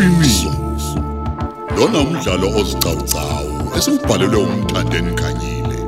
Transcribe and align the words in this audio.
iqiniso 0.00 0.52
lona 1.76 1.98
umdlalo 2.00 2.48
ozicawucawu 2.60 3.52
esibhalelwe 3.76 4.38
umthandeni 4.44 5.12
khanyile 5.20 5.78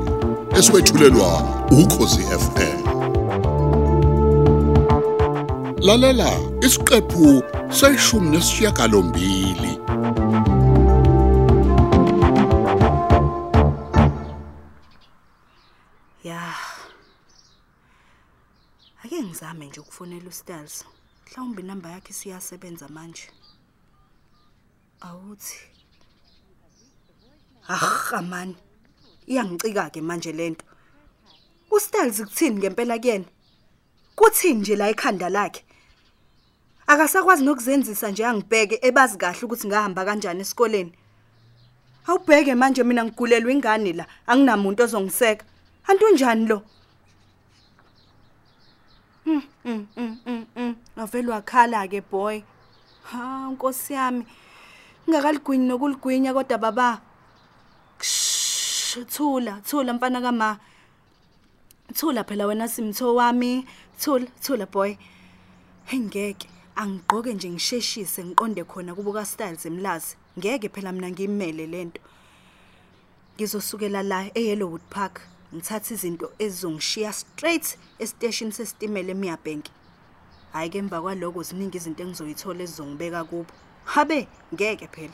eswetshulelwa 0.57 1.29
ukhosi 1.81 2.23
FM 2.43 2.79
lalela 5.87 6.31
isiqephu 6.65 7.25
seshumi 7.77 8.29
nesishiyagalombili 8.29 9.73
Ya. 16.23 16.53
Ake 19.03 19.23
ngizame 19.23 19.65
nje 19.65 19.79
ukufonela 19.79 20.27
uStels. 20.29 20.85
Mhlawumbe 21.25 21.61
inamba 21.61 21.89
yakhe 21.89 22.13
siyasebenza 22.13 22.87
manje. 22.87 23.27
Awuthi. 25.03 25.57
Ah, 27.69 28.21
man. 28.21 28.55
Iyangicika 29.27 29.89
ke 29.91 30.01
manje 30.01 30.31
lento. 30.31 30.65
uStels 31.71 32.21
kuthini 32.21 32.57
ngempela 32.59 32.99
kuyena? 32.99 33.25
Kuthini 34.15 34.59
nje 34.61 34.75
la 34.75 34.89
ekhanda 34.89 35.29
lakhe? 35.29 35.63
Akasakwazi 36.87 37.43
nokuzenzisa 37.43 38.11
nje 38.11 38.25
angibheke 38.25 38.79
ebazi 38.81 39.17
kahle 39.17 39.41
ukuthi 39.43 39.67
ngahamba 39.67 40.05
kanjani 40.05 40.41
esikoleni. 40.41 40.93
Awubheke 42.07 42.55
manje 42.55 42.83
mina 42.83 43.03
ngigulelwe 43.05 43.53
ingane 43.53 43.93
la, 43.93 44.05
anginamuntu 44.27 44.83
ozongiseka. 44.83 45.45
Antu 45.87 46.09
njani 46.13 46.47
lo? 46.47 46.61
Mm, 49.25 49.41
mm, 49.65 49.87
mm, 49.97 50.17
mm, 50.25 50.45
mm. 50.55 50.75
Avele 50.97 51.31
wakhala 51.31 51.87
ke 51.87 52.01
boy. 52.01 52.43
Ha, 53.03 53.49
Nkosi 53.51 53.93
yami. 53.93 54.25
Ngingakaligwinyi 55.07 55.67
nokuligwinya 55.67 56.33
kodwa 56.33 56.57
baba. 56.57 57.01
Shh, 57.99 59.03
Thula, 59.09 59.61
thula 59.61 59.93
mfana 59.93 60.21
kama. 60.21 60.59
Thula 61.93 62.23
phela 62.23 62.47
wena 62.47 62.67
simtho 62.67 63.15
wami. 63.15 63.65
Thula, 63.99 64.27
thula 64.41 64.65
boy. 64.65 64.95
Engeke 65.91 66.47
angigqoke 66.75 67.33
nje 67.33 67.49
ngisheshise 67.49 68.23
ngiqonde 68.23 68.63
khona 68.63 68.95
kubuka 68.95 69.25
styles 69.25 69.65
emlazi. 69.65 70.15
Ngeke 70.37 70.69
phela 70.69 70.91
mina 70.91 71.09
ngimele 71.11 71.67
lento. 71.67 72.01
Ngizosukela 73.35 74.03
la 74.03 74.29
eYellowwood 74.33 74.81
Park 74.89 75.21
ngithatha 75.53 75.93
izinto 75.93 76.31
ezizongishiya 76.39 77.13
straight 77.13 77.77
estation 77.99 78.51
sesitimela 78.51 79.11
eMiyabank. 79.11 79.65
Hayi 80.53 80.69
ke 80.69 80.77
emva 80.77 81.01
kwaloko 81.01 81.43
ziningi 81.43 81.77
izinto 81.77 82.03
engizoyithola 82.03 82.63
ezizongibeka 82.63 83.23
kubo. 83.23 83.53
Habe 83.85 84.27
ngeke 84.53 84.87
phela. 84.87 85.13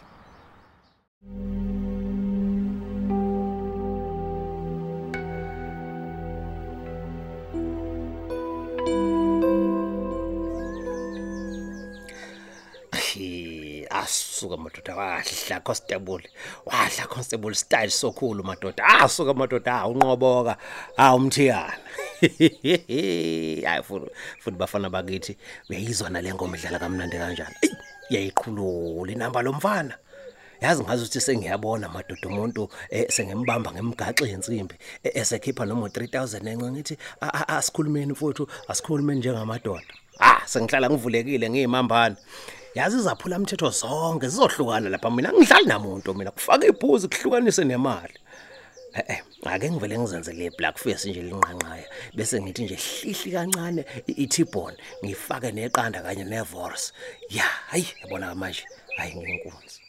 Hi, 12.94 13.86
asuka 13.90 14.58
madoda 14.58 14.96
wadla 14.96 15.64
constable. 15.64 16.24
Wadla 16.66 17.08
constable 17.10 17.56
style 17.56 17.90
sokhulu 17.90 18.44
madoda. 18.44 18.84
Asuka 19.02 19.34
madoda 19.34 19.82
ah 19.82 19.88
unqoboka. 19.90 20.58
Ah 20.98 21.16
umthiyana 21.16 21.74
hayi 23.66 23.84
futhi 23.84 24.12
futhi 24.40 24.58
bafana 24.58 24.90
bakithi 24.90 25.38
uyayizwa 25.70 26.10
nale 26.10 26.34
ngoma 26.34 26.58
idlala 26.58 26.80
kamnandi 26.80 27.18
kanjani? 27.18 27.56
Eyi, 28.10 28.16
yayiqhulula 28.16 29.12
inamba 29.12 29.42
lomfana. 29.42 29.96
Yazi 30.62 30.84
ngazi 30.84 31.04
ukuthi 31.04 31.22
sengiyabona 31.22 31.90
madoda 31.90 32.28
umuntu 32.28 32.70
eh, 32.90 33.06
sengembamba 33.10 33.72
ngemgaxa 33.72 34.26
yensimbi 34.28 34.76
eh, 35.04 35.12
esekhipha 35.16 35.66
noma 35.66 35.88
3000 35.88 36.48
enqa 36.52 36.72
ngithi 36.72 36.98
"A- 37.22 37.34
a- 37.34 37.48
asikhulumeni 37.58 38.12
mfowethu 38.12 38.48
asikhulumeni 38.68 39.20
njengamadoda. 39.20 39.94
Ah 40.20 40.42
sengihlala 40.46 40.90
ngivulekile 40.90 41.50
ngiyimambana. 41.50 42.16
Yazi 42.76 42.98
izaphula 42.98 43.38
umthetho 43.38 43.70
zonke 43.70 44.28
zizohlukana 44.28 44.90
lapha 44.90 45.10
mina 45.12 45.32
ngidlali 45.34 45.66
namuntu 45.68 46.14
mina 46.14 46.32
kufaka 46.32 46.68
ibhuzi 46.68 47.08
kuhlukanise 47.08 47.64
nemali. 47.64 48.14
Eh 48.98 49.06
eh 49.14 49.22
ake 49.54 49.68
ngivele 49.72 49.96
ngizenze 50.00 50.32
le 50.40 50.46
black 50.58 50.76
face 50.84 51.06
nje 51.10 51.22
linqanqaya 51.28 51.88
bese 52.16 52.36
ngithi 52.42 52.62
nje 52.64 52.78
hlihli 52.86 53.30
kancane 53.36 53.82
i- 54.10 54.18
i-T-bone 54.24 54.78
ngifake 55.04 55.50
neqanda 55.58 56.00
kanye 56.06 56.24
nevors 56.34 56.84
ya 57.38 57.44
hayi 57.70 57.86
yabona 58.02 58.28
manje 58.42 58.64
hayi 58.98 59.12
nginkunzi 59.20 59.80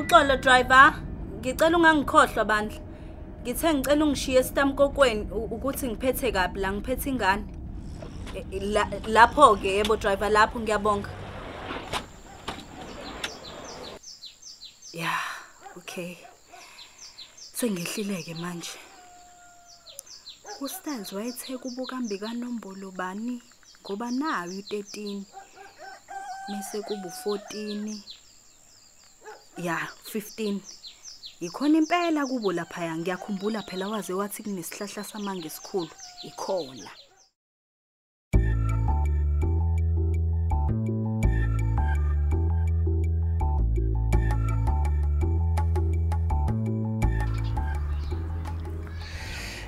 Uxolo 0.00 0.36
driver, 0.44 0.86
ngicela 1.40 1.76
ungangikhohlwa 1.78 2.44
bandla. 2.50 2.78
Ngithe 3.42 3.68
ngicela 3.74 4.04
ungishiye 4.04 4.38
esitamkokweni 4.42 5.22
u- 5.38 5.48
ukuthi 5.54 5.84
ngiphethe 5.88 6.28
kabi 6.36 6.56
la 6.62 6.68
ngiphethe 6.72 7.08
ingane. 7.12 7.44
E- 8.38 8.46
e- 8.56 8.60
la- 8.74 8.90
Lapho 9.14 9.46
ke 9.60 9.68
yebo 9.76 9.94
driver 10.02 10.30
lapho 10.36 10.56
ngiyabonga. 10.60 11.10
Ya, 14.92 15.12
okay. 15.78 16.12
Sengehlile 17.58 18.22
ke 18.26 18.34
manje. 18.34 18.74
uStans 20.60 21.12
wayethe 21.12 21.56
kubukambi 21.62 22.18
kaNombolo 22.18 22.90
bani 23.00 23.42
ngoba 23.82 24.10
nayo 24.10 24.52
u13 24.60 25.22
bese 26.48 26.82
kuba 26.86 27.08
u14 27.08 27.96
ya 29.56 29.76
15 30.12 30.60
ikhona 31.40 31.78
impela 31.78 32.26
kubo 32.26 32.52
lapha 32.52 32.96
ngiyakhumbula 32.98 33.62
phela 33.62 33.88
waze 33.88 34.12
wathi 34.12 34.42
kunesihlahla 34.42 35.04
samange 35.04 35.46
esikhulu. 35.48 35.90
Ikhona. 36.22 36.90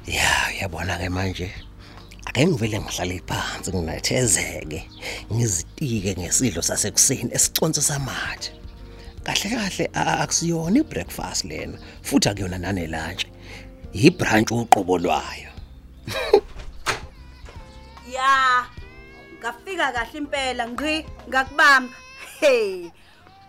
Ya 0.07 0.53
yabona 0.61 0.99
ke 0.99 1.09
manje. 1.09 1.55
Ake 2.27 2.47
ngivele 2.47 2.81
ngihlale 2.81 3.23
phansi 3.27 3.71
nginethezeke 3.73 4.89
ngizitike 5.33 6.15
ngesidlo 6.21 6.63
sasekuseni 6.63 7.33
esiconse 7.33 7.81
samatshe. 7.83 8.62
Kahle 9.25 9.51
kahle 9.51 9.91
a- 9.95 10.19
akusiyona 10.23 10.79
ibreakfast 10.81 11.45
lena 11.45 11.79
futhi 12.03 12.29
akuyona 12.29 12.59
nane 12.59 12.87
lunch 12.87 13.25
yibrunch 13.93 14.51
uqobo 14.53 14.99
lwayo. 14.99 15.51
Ya 18.13 18.67
ngafika 19.41 19.93
kahle 19.93 20.19
impela 20.19 20.69
ngqi 20.69 21.05
ngakubamba. 21.29 21.95
Hey 22.41 22.91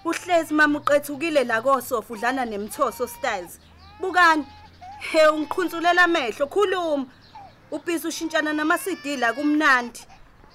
uhlezi 0.06 0.54
mama 0.54 0.80
uqethukile 0.80 1.44
la 1.44 1.62
kosofa 1.62 2.14
udlana 2.14 2.46
nemthoso 2.46 3.08
styles. 3.08 3.60
Bukani? 4.00 4.46
He 5.12 5.20
ungiqhunzulela 5.28 6.04
amehlo 6.04 6.48
khuluma. 6.48 7.06
Ubhisi 7.72 8.08
ushintshana 8.08 8.54
nama 8.54 8.78
CD 8.78 9.18
la 9.18 9.34
kumnandi. 9.34 10.06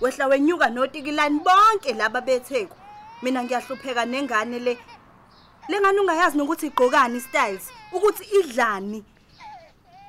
Wehla 0.01 0.27
wenyuka 0.27 0.69
notikilani 0.71 1.41
bonke 1.41 1.93
laba 1.95 2.21
betheku 2.21 2.77
mina 3.23 3.43
ngiyahlupheka 3.45 4.05
nengane 4.07 4.59
le 4.59 4.79
lengane 5.69 6.01
ungayazi 6.01 6.39
nokuthi 6.39 6.67
igqokani 6.67 7.21
styles? 7.21 7.71
Ukuthi 7.93 8.25
idlani? 8.41 9.05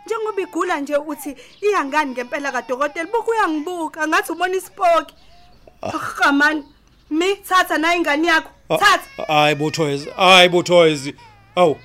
Njengoba 0.06 0.42
igula 0.42 0.80
nje 0.80 0.96
uthi 0.96 1.36
iyangani 1.62 2.12
ngempela 2.12 2.52
kadokotela? 2.52 3.10
Buku 3.12 3.32
uyangibuka. 3.32 4.08
Ngathi 4.08 4.32
ubona 4.32 4.56
isipoki 4.56 5.14
ah. 5.82 6.32
Man 6.32 6.64
mi 7.10 7.36
thatha 7.36 7.78
na 7.78 7.96
ingane 7.96 8.28
yakho. 8.28 8.50
Thatha. 8.70 9.24
hayi 9.28 9.56
bothoys 9.56 10.08
hayi 10.16 10.50
bothoys 10.50 11.14
awu 11.56 11.78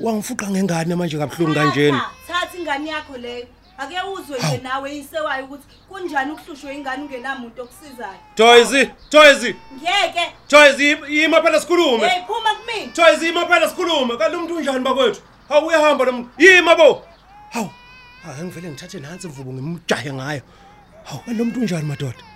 wangifuqa 0.00 0.50
ngengane 0.50 0.94
manje 0.94 1.18
kabhlungu 1.18 1.54
kanjeni 1.54 1.98
Thatha, 1.98 2.10
thatha 2.26 2.58
ingane 2.58 2.90
yakho 2.90 3.16
leyo. 3.16 3.46
Ake 3.80 3.96
uzwe 4.14 4.38
nje 4.38 4.58
nawe 4.62 4.94
yisewayo 4.94 5.44
ukuthi 5.44 5.66
kunjani 5.88 6.32
ukuhlushwe 6.32 6.74
ingane 6.74 7.02
ungenamuntu 7.02 7.62
okusizayo? 7.62 8.20
Toys 8.34 8.88
Toys 9.08 9.54
ngeke. 9.74 10.24
Toys 10.48 10.80
yima 11.08 11.42
phela 11.42 11.60
sikhulume. 11.60 12.08
Hey 12.08 12.22
phuma 12.26 12.54
kumina 12.54 12.92
Toys 12.92 13.22
yima 13.22 13.46
phela 13.46 13.68
sikhulume. 13.68 14.16
Kanti 14.16 14.36
umuntu 14.36 14.56
unjani 14.56 14.84
bakwethu? 14.84 15.20
Hawu 15.48 15.66
uyahamba 15.66 16.04
lo 16.04 16.12
muntu 16.12 16.30
yima 16.38 16.74
bo. 16.76 17.02
Hawu. 17.50 17.70
Hayi 18.22 18.44
ngivele 18.44 18.68
ngithathe 18.70 19.00
nansi 19.00 19.26
imvubu 19.26 19.52
ngimjahe 19.52 20.12
ngayo. 20.12 20.42
Hawu 21.04 21.20
kanti 21.24 21.38
lo 21.38 21.44
muntu 21.44 21.60
unjani 21.60 21.84
madoda? 21.84 22.29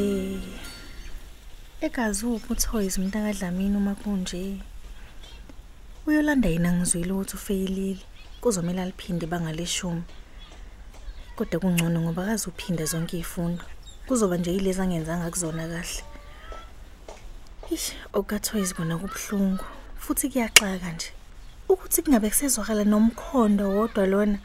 Hey. 0.00 0.38
Egazi 1.80 2.26
uphi 2.26 2.52
uToys 2.52 2.98
mntaka 2.98 3.32
Dlamini 3.32 3.76
uma 3.76 3.94
kunje? 3.94 4.56
Uyolanda 6.06 6.48
yena 6.48 6.72
ngizwile 6.72 7.12
ukuthi 7.12 7.36
ufeyilile. 7.36 8.00
Kuzomela 8.40 8.86
liphinde 8.86 9.26
bangaleshumi. 9.26 10.02
Kodwa 11.36 11.60
kungcono 11.60 12.00
ngoba 12.00 12.22
akazi 12.22 12.48
uphinda 12.48 12.84
zonke 12.84 13.18
izifundo. 13.18 13.64
Kuzoba 14.06 14.36
nje 14.36 14.52
yilezi 14.52 14.80
angenzanga 14.80 15.30
kuzona 15.30 15.68
kahle. 15.68 16.02
Ish, 17.70 17.92
okaToys 18.12 18.74
kona 18.74 18.98
kubhlungu. 18.98 19.64
Futhi 19.98 20.28
kuyaxaka 20.30 20.92
nje. 20.92 21.10
Ukuthi 21.68 22.02
kungabe 22.02 22.28
kusezwakala 22.28 22.84
nomkhondo 22.84 23.68
wodwa 23.70 24.06
lona. 24.06 24.38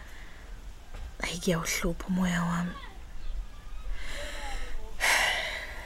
Ayi 1.24 1.38
kuyawuhlupha 1.40 2.08
umoya 2.08 2.44
wami. 2.44 2.85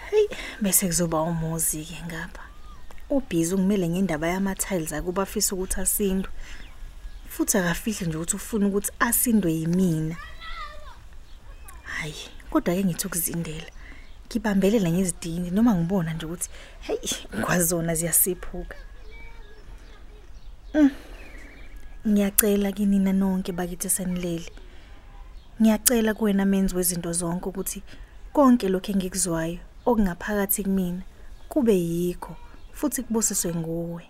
Hey, 0.09 0.27
bese 0.61 0.87
kuzoba 0.87 1.21
umuzi 1.21 1.85
ke 1.85 2.03
ngapha. 2.05 2.41
Ubhizi 3.09 3.55
ungimele 3.55 3.89
ngendaba 3.89 4.27
yama 4.27 4.55
tiles 4.55 4.93
akuba 4.93 5.23
afisa 5.23 5.55
ukuthi 5.55 5.81
asindwe. 5.81 6.31
Futhi 7.27 7.57
akafihle 7.57 8.07
nje 8.07 8.17
ukuthi 8.17 8.35
ufuna 8.35 8.67
ukuthi 8.67 8.91
asindwe 8.99 9.53
yimina. 9.53 10.15
Hayi, 11.83 12.15
kodwa 12.49 12.75
ke 12.75 12.83
ngithi 12.83 13.07
ukuzindela. 13.07 13.69
Ngibambelela 14.27 14.89
ngezidini 14.89 15.51
noma 15.51 15.75
ngibona 15.75 16.13
nje 16.13 16.25
ukuthi 16.25 16.49
hey, 16.79 16.97
kwazona 17.41 17.95
ziyasiphuka. 17.95 18.77
Mm. 20.73 20.91
Ngiyacela 22.07 22.71
kinina 22.71 23.13
nonke 23.13 23.51
bakithi 23.51 23.89
senilele. 23.89 24.51
Ngiyacela 25.61 26.13
kuwena 26.13 26.45
menzi 26.45 26.75
wezinto 26.75 27.13
zonke 27.13 27.49
ukuthi 27.49 27.83
konke 28.33 28.69
lokho 28.69 28.91
engikuzwayo 28.91 29.59
okungaphakathi 29.89 30.63
kumina 30.63 31.01
kube 31.49 31.73
yikho 31.73 32.35
futhi 32.77 33.03
kubusiswe 33.03 33.53
nguwe. 33.55 34.03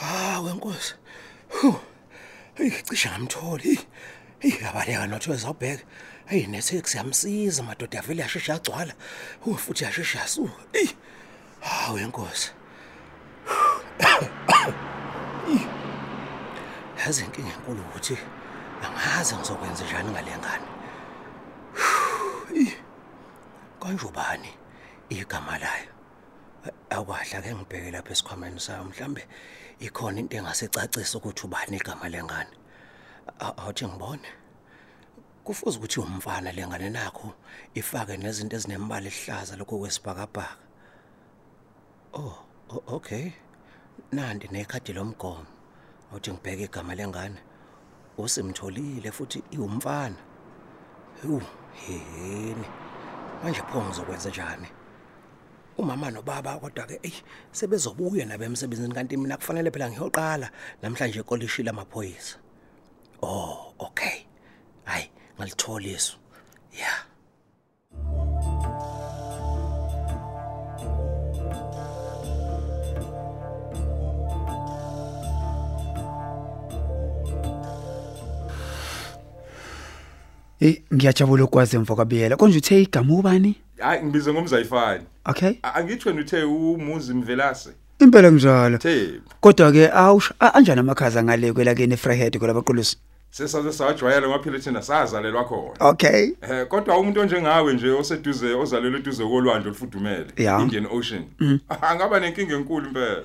Ah, 0.00 0.40
wenkosi. 0.40 0.94
Hu. 1.48 1.74
Hey, 2.54 2.70
cishe 2.70 3.08
ngamtholi. 3.10 3.78
Hey, 4.38 4.52
abaleka 4.68 5.06
nothi 5.06 5.30
wezawubheka. 5.30 5.84
Hey, 6.26 6.46
nethex 6.46 6.94
yamsiza 6.94 7.62
madoda 7.62 7.98
avele 7.98 8.22
yashesha 8.22 8.54
agcwala. 8.54 8.94
Hu 9.40 9.54
futhi 9.54 9.84
yashesha 9.84 10.18
yasuka. 10.18 10.62
Hey. 10.72 10.88
Ah, 11.62 11.92
wenkosi. 11.92 12.50
Yazi 16.98 17.24
inkinga 17.24 17.52
enkulu 17.54 17.80
ukuthi 17.82 18.18
angazi 18.86 19.34
ngizokwenza 19.36 19.84
njani 19.84 20.10
ngale 20.10 20.36
ngane. 20.38 20.66
Hey. 22.54 22.72
Kanjubani 23.80 24.48
igama 25.08 25.58
layo? 25.58 25.88
Akwahle 26.90 27.42
ke 27.42 27.54
ngibheke 27.54 27.90
lapha 27.90 28.12
esikhwameni 28.12 28.60
sami 28.60 28.84
mhlambe 28.90 29.26
ikhona 29.80 30.20
into 30.20 30.36
engasecacisa 30.36 31.18
ukuthi 31.18 31.46
ubani 31.46 31.76
igama 31.76 32.08
lengane. 32.08 32.50
A- 33.40 33.56
Awuthi 33.56 33.86
ngibone. 33.86 34.28
Kufuze 35.44 35.78
ukuthi 35.78 36.00
umfana 36.00 36.52
lengane 36.52 36.90
nakho 36.90 37.32
ifake 37.74 38.16
nezinto 38.16 38.56
ezinemibala 38.56 39.06
ehlaza 39.08 39.56
lokho 39.56 39.78
kwesibhakabhaka. 39.78 40.56
Oh, 42.14 42.38
o- 42.70 42.82
okay. 42.96 43.32
Nandi 44.12 44.48
nekhadi 44.48 44.92
lomgomo. 44.92 45.46
Awuthi 46.10 46.32
ngibheke 46.32 46.64
igama 46.64 46.94
lengane. 46.94 47.38
Usimtholile 48.18 49.12
futhi 49.12 49.42
iwumfana. 49.50 50.16
Hu, 51.22 51.42
yini. 51.88 52.66
Manje 53.42 53.60
pho 53.60 53.82
ngizokwenza 53.82 54.30
njani? 54.30 54.68
umama 55.78 56.10
nobaba 56.10 56.58
kodwa 56.58 56.86
ke 56.86 56.98
ey 57.02 57.14
sebezobuya 57.52 58.26
nabe 58.26 58.44
emsebenzini 58.44 58.94
kanti 58.94 59.16
mina 59.16 59.36
kufanele 59.36 59.70
phela 59.70 59.90
ngiyoqala 59.90 60.50
namhlanje 60.82 61.20
ekolishi 61.22 61.62
lamaphoyisa 61.62 62.36
oh 63.22 63.74
okay 63.78 64.26
hayi 64.84 65.06
ngalithola 65.38 65.88
isu 65.94 66.18
yeah 66.74 67.07
Eh 80.60 80.82
ngiyajabula 80.94 81.44
ukwazi 81.44 81.76
emva 81.76 81.94
kwabiyela. 81.94 82.36
Konje 82.36 82.58
uthe 82.58 82.82
igama 82.82 83.14
ubani? 83.14 83.54
hayi 83.78 84.02
ngibize 84.02 84.32
ngomzayifani 84.32 85.04
Okay. 85.24 85.52
A- 85.62 85.74
angitsho 85.74 86.08
wena 86.08 86.20
uthe 86.20 86.42
umuzi 86.42 87.14
mvelase 87.14 87.70
Impela 88.00 88.30
njalo. 88.30 88.78
the 88.78 89.20
Kodwa 89.40 89.72
ke 89.72 89.90
awusho 89.92 90.34
a- 90.40 90.54
anjani 90.54 90.80
amakhaza 90.80 91.22
ngale 91.24 91.52
kwelakeni 91.52 91.94
eFreyhead 91.94 92.38
kwelabaqulusi. 92.38 92.96
sesaze 93.30 93.72
sajwayela 93.72 94.28
ngaphela 94.28 94.58
thina 94.58 94.82
sazalelwa 94.82 95.44
khona 95.44 95.74
Okay. 95.80 96.30
Eh 96.42 96.66
kodwa 96.68 96.98
umuntu 96.98 97.20
onjengawe 97.20 97.72
nje 97.74 97.90
oseduze 97.90 98.54
ozalelwe 98.54 98.98
eduze 98.98 99.24
kolwandle 99.24 99.70
olufudumele 99.70 100.26
Ya. 100.36 100.58
Indian 100.60 100.86
Ocean 100.90 101.24
angaba 101.90 102.20
nenkinga 102.20 102.54
enkulu 102.54 102.86
impela 102.88 103.22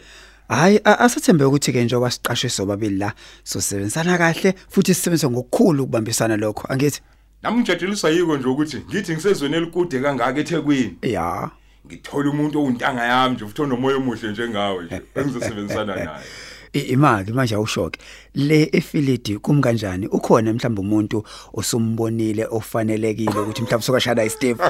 Hayi 0.50 0.80
a- 0.84 1.00
asathembe 1.00 1.44
ukuthi 1.46 1.72
ke 1.74 1.84
njengoba 1.84 2.12
siqashwe 2.12 2.50
sobabili 2.50 2.98
la 2.98 3.14
sosebenzisana 3.44 4.18
kahle 4.18 4.54
futhi 4.70 4.94
sisebenza 4.94 5.30
ngokukhulu 5.30 5.84
ukubambisana 5.84 6.38
lokho 6.38 6.68
angithi? 6.70 7.02
Nami 7.44 7.60
ngijadiliswa 7.60 8.10
yiko 8.10 8.38
nje 8.38 8.48
ukuthi 8.48 8.78
ngithi 8.90 9.14
ngisezweni 9.14 9.56
elikude 9.56 10.00
kangaka 10.00 10.40
eThekwini 10.40 10.98
Ya. 11.02 11.50
ngithola 11.88 12.30
umuntu 12.30 12.60
owuntanga 12.60 13.04
yami 13.04 13.36
nje 13.36 13.46
futhi 13.46 13.62
onomoya 13.62 13.98
omuhle 13.98 14.32
njengawe 14.32 14.84
nje 14.86 15.02
engizosebenzisana 15.16 15.96
naye 15.96 16.08
I- 16.08 16.53
imali 16.80 17.34
manje 17.34 17.56
awushoke. 17.56 18.00
Le 18.36 18.70
efilidi 18.72 19.38
kum 19.38 19.62
kanjani 19.62 20.08
ukhona 20.08 20.54
mhlawumbe 20.54 20.82
umuntu 20.82 21.24
osumbonile 21.54 22.48
ofanelekile 22.52 23.40
ukuthi 23.40 23.62
mhlawumbe 23.62 23.86
sokashada 23.86 24.26
iSteve 24.26 24.64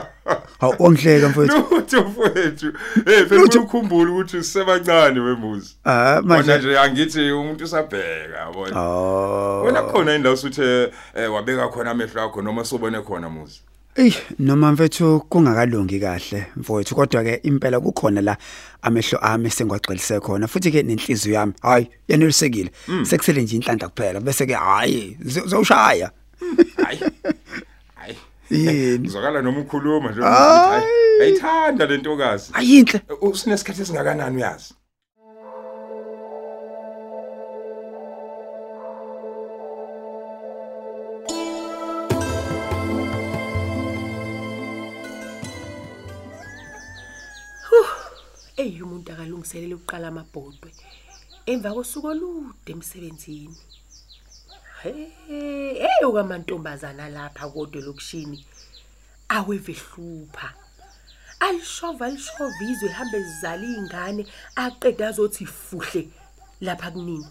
hawu 0.60 0.76
ongihleka 0.80 1.30
mfowethu. 1.30 1.56
Lutho 1.72 2.02
mfowethu. 2.02 2.74
Hey 3.06 3.26
phela 3.26 3.44
ukukhumbula 3.44 4.12
ukuthi 4.12 4.44
sisebancane 4.44 5.20
wemuzi. 5.20 5.76
Ah 5.86 6.22
manje 6.24 6.52
manje 6.52 6.68
nje 6.68 6.80
angithi 6.80 7.32
umuntu 7.32 7.64
usabheka 7.64 8.38
yabona? 8.38 8.82
Oh. 8.82 9.64
Wena 9.64 9.84
khona 9.84 10.16
indawo 10.16 10.36
usuthe 10.36 10.92
eh, 11.16 11.34
wabeka 11.34 11.68
khona 11.68 11.92
amehlo 11.92 12.22
akho 12.22 12.42
noma 12.42 12.66
sobone 12.66 13.02
khona 13.02 13.30
muzi? 13.30 13.62
Ey 13.96 14.12
noma 14.40 14.72
mfethu 14.72 15.20
kungakalungi 15.30 16.00
kahle 16.00 16.46
mfowethu 16.56 16.96
kodwa 16.96 17.24
ke 17.24 17.34
impela 17.44 17.80
kukhona 17.80 18.22
la 18.22 18.38
amehlo 18.82 19.18
ami 19.22 19.50
sengwagxilise 19.50 20.20
khona. 20.20 20.48
Futhi 20.48 20.72
ke 20.72 20.84
nenhliziyo 20.84 21.36
yami 21.36 21.54
hayi 21.62 21.90
yanelisekile. 22.08 22.72
Sekusele 23.04 23.42
nje 23.42 23.56
inhlanhla 23.56 23.90
kuphela 23.90 24.20
bese 24.20 24.46
ke 24.46 24.54
hayi 24.54 25.18
uzowushaya 25.46 26.12
hayi 26.86 27.00
hayi 27.96 28.18
Yini? 28.50 29.08
uzakala 29.08 29.42
noma 29.42 29.60
ukhuluma 29.60 30.12
nje 30.12 30.22
Hayi. 30.22 30.84
ayithanda 31.22 31.86
lentokazi 31.86 32.50
ayinhle. 32.54 33.02
Usinesikhathi 33.22 33.82
esingakanani 33.82 34.38
uyazi? 34.38 34.74
Eyi 48.84 48.90
umuntu 48.90 49.12
akalungiselele 49.14 49.76
ukuqala 49.76 50.08
amabhodwe 50.08 50.70
emva 51.46 51.74
kosuku 51.76 52.08
olude 52.08 52.72
emsebenzini. 52.72 53.58
Hey 54.82 56.04
okamantombazana 56.04 57.10
lapha 57.10 57.48
kodwa 57.48 57.82
lokushini 57.82 58.38
awevehlupha. 59.30 60.50
Alishova 61.40 62.06
alishova 62.06 62.64
izwe 62.72 62.90
hambe 62.90 63.24
zizala 63.24 63.64
iy'ngane 63.64 64.24
aqeda 64.56 65.08
azothi 65.08 65.46
fuhle 65.46 66.10
lapha 66.62 66.92
kunini. 66.92 67.28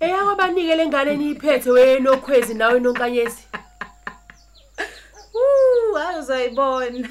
Eyakwabanike 0.00 0.74
le 0.76 0.86
ngane 0.86 1.10
eniyiphethe 1.12 1.70
wenokhwezi 1.70 2.54
nawe 2.54 2.80
nonkanyezi. 2.80 3.42
Uh, 5.34 6.00
hayi 6.00 6.18
uzayibona. 6.20 7.08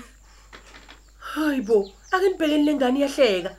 Hayi 1.33 1.61
bo 1.61 1.91
ake 2.11 2.27
nibhekeni 2.29 2.63
le 2.63 2.73
ngane 2.75 2.99
iyahleka 2.99 3.51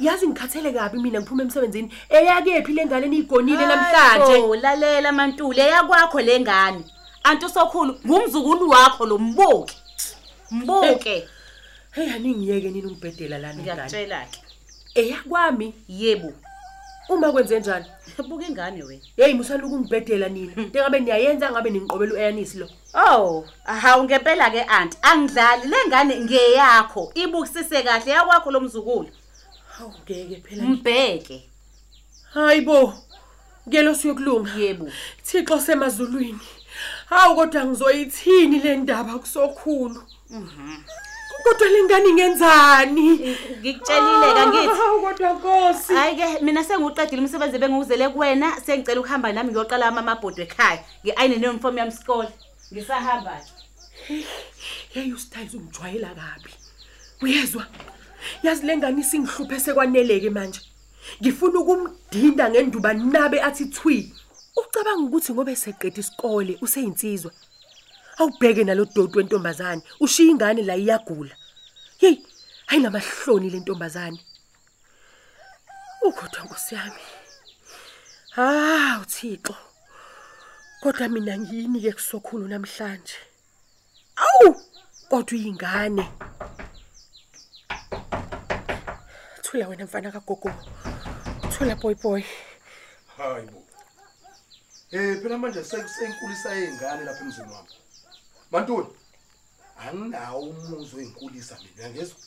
yazi 0.00 0.26
ngikhathele 0.28 0.72
kabi 0.72 0.98
mina 0.98 1.20
ngiphuma 1.20 1.42
emsebenzini 1.42 1.92
eyakephi 2.08 2.72
le 2.72 2.86
ngane 2.86 3.06
eniyigonile 3.06 3.66
namhlanje 3.66 4.36
Oh, 4.42 4.54
lalela 4.56 5.12
mantule 5.12 5.62
yakwakho 5.62 6.20
lengane. 6.20 6.84
Antu 7.24 7.48
sokhulu 7.48 7.92
ngumzukulu 8.06 8.70
wakho 8.70 9.06
lo 9.06 9.18
mbuke. 9.18 9.74
Mbuke. 10.50 11.28
hey 11.90 12.06
hani 12.08 12.34
ngiyeke 12.34 12.68
nini 12.70 12.86
ungibhedela 12.86 13.38
lana 13.38 13.52
ingane 13.60 13.72
Ngiyakutshela 13.72 14.26
ke. 14.30 14.38
eyakwami 14.94 15.74
Yebo. 15.88 16.32
Uma 17.10 17.32
kwenze 17.32 17.60
njani? 17.60 17.86
Buka 18.28 18.46
ingane 18.46 18.82
wena. 18.82 19.02
hey 19.16 19.34
musana 19.34 19.66
ukungibhedela 19.66 20.28
nina. 20.28 20.52
Njengabe 20.56 21.00
niyayenza 21.00 21.50
ngabe 21.50 21.70
ningiqobela 21.70 22.12
uAyanisi 22.14 22.58
lo? 22.58 22.68
Oh, 22.94 23.44
hawu 23.64 24.04
ngempela 24.04 24.50
ke 24.50 24.62
aunt, 24.68 24.96
angidlali. 25.02 25.68
Lengane 25.68 26.20
ngeyakho. 26.20 27.12
Ibukisise 27.14 27.82
kahle 27.82 28.10
yakwakho 28.12 28.50
lo 28.50 28.60
mzukulu. 28.60 29.08
hawu 29.78 29.92
ngeke 30.04 30.36
phela 30.36 30.62
Mbheke. 30.62 31.48
hayibo 32.34 32.94
ngelo 33.68 33.94
siyokulunga. 33.94 34.50
Yebo. 34.58 34.88
Thixo 35.22 35.60
semazulwini 35.60 36.40
hawu 37.06 37.34
kodwa 37.36 37.64
ngizoyithini 37.64 38.58
le 38.58 38.76
ndaba? 38.76 39.18
Kusokhulu 39.18 40.02
kodwa 41.44 41.68
lengane 41.68 42.08
ingenzani 42.08 43.08
Ngikutshelile 43.60 44.28
ka 44.34 44.46
ngithi. 44.46 44.76
hawu 44.78 45.00
kodwa 45.00 45.32
Nkosi 45.32 45.94
Hayi 45.94 46.16
ke 46.16 46.44
mina 46.44 46.64
sengiqedile 46.64 47.22
umsebenzi 47.22 47.58
benguzele 47.58 48.08
kuwena, 48.08 48.60
sengicela 48.60 49.00
ukuhamba 49.00 49.32
nami 49.32 49.50
ngiyoqala 49.50 49.86
amabhodi 49.86 50.42
ekhaya. 50.42 50.84
Ngiayine 51.04 51.36
neuniform 51.36 51.78
yami 51.78 51.92
isikole. 51.92 52.28
Ngisahamba 52.72 53.40
ke. 53.44 53.60
hey 54.94 55.12
ustyles 55.12 55.54
ungijwayela 55.54 56.08
kabi 56.08 56.50
uyezwa 57.22 57.66
yazi 58.42 58.66
lengane 58.66 59.00
isingihluphe 59.00 59.60
sekwaneleke 59.60 60.30
manje 60.30 60.60
ngifuna 61.22 61.58
ukumdinda 61.60 62.50
ngenduba 62.50 62.92
nabe 62.94 63.42
athi 63.42 63.64
thwi 63.64 64.14
ucabanga 64.56 65.04
ukuthi 65.04 65.32
ngoba 65.32 65.52
eseqeda 65.52 66.00
isikole 66.00 66.58
useyinsizwa 66.64 67.32
awubheke 68.20 68.64
nalo 68.64 68.84
doti 68.84 69.18
wentombazane. 69.18 69.82
Ushiya 70.00 70.30
ingane 70.30 70.62
la 70.62 70.76
iyagula. 70.76 71.34
Hey 71.98 72.16
hayi 72.66 72.82
namahloni 72.82 73.50
lentombazane 73.50 74.20
ukodwa 76.02 76.44
nkosi 76.44 76.74
yami. 76.74 77.02
Hawu 78.30 79.04
thixo 79.04 79.56
kodwa 80.80 81.08
mina 81.08 81.38
ngiyini 81.38 81.80
ke 81.80 81.92
kusokhulu 81.92 82.48
namhlanje. 82.48 83.16
Awu 84.16 84.54
kodwa 85.08 85.32
uyingane. 85.32 86.04
Thula 89.42 89.68
wena 89.68 89.84
mfana 89.84 90.12
kagogo. 90.12 90.52
Thula 91.50 91.76
boy 91.76 91.94
boy. 91.94 92.22
Hayibo 93.16 93.60
eh 94.92 95.22
phela 95.22 95.38
manje 95.38 95.64
sekusenkulisa 95.64 96.54
yezingane 96.54 97.04
lapha 97.04 97.24
emzini 97.24 97.52
wami 97.52 97.68
mantuli 98.50 98.88
anginawo 99.82 100.40
umuzi 100.40 100.96
wenkulisa 100.96 101.58
mina 101.62 101.90
ngezwe 101.90 102.20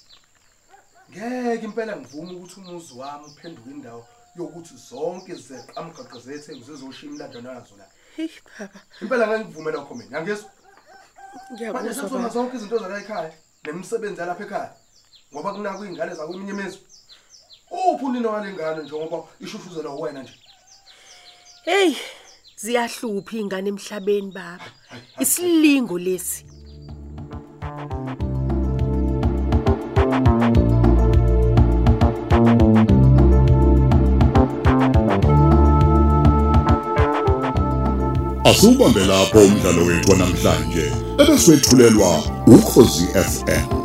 ngeke 1.11 1.65
impela 1.65 1.97
ngivume 1.97 2.31
ukuthi 2.33 2.59
umuzi 2.59 2.93
wami 2.99 3.25
uphenduke 3.25 3.69
indawo 3.69 4.07
yokuthi 4.35 4.75
zonke 4.89 5.35
zeqhamgaqa 5.35 6.19
zethu 6.19 6.63
zizoshiya 6.65 7.11
imlando 7.11 7.41
nazo 7.41 7.75
la 7.77 7.85
hey 8.15 8.29
baba. 8.59 8.79
Impela 9.01 9.27
ngeke 9.27 9.45
ngivume 9.45 9.71
lokho 9.71 9.95
mina 9.95 10.21
ngezwe 10.21 10.49
manje 11.33 11.53
ngiyakuzwa 11.53 11.93
sesona 11.93 12.23
baba. 12.23 12.33
zonke 12.33 12.55
izinto 12.57 12.77
zala 12.77 12.99
ekhaya 13.01 13.31
nemisebenzi 13.63 14.19
yalapha 14.21 14.43
ekhaya 14.43 14.73
ngoba 15.33 15.53
kunakho 15.53 15.85
izingane 15.85 16.15
zakweminye 16.15 16.51
imizwe 16.51 16.81
uphi 17.71 18.05
unina 18.05 18.29
walengane 18.29 18.83
njengoba 18.83 19.17
ishushuzela 19.39 19.89
wena 19.89 20.23
nje? 20.23 20.35
Hey 21.63 21.95
ziyahlupha 22.63 23.37
ingane 23.37 23.69
emhlabeni 23.69 24.31
baba? 24.31 24.67
Isilingo 25.23 25.97
lesi. 25.99 26.45
Asubambe 38.49 39.05
lapho 39.05 39.39
umdlalo 39.39 39.81
wethu 39.85 40.15
namhlanje 40.15 40.85
ebeswetshulelwa 41.21 42.11
ukhozi 42.47 43.05
FM 43.31 43.82